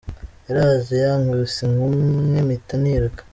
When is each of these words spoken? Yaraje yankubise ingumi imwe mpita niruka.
Yaraje 0.47 0.93
yankubise 1.03 1.59
ingumi 1.67 2.05
imwe 2.21 2.39
mpita 2.47 2.75
niruka. 2.81 3.21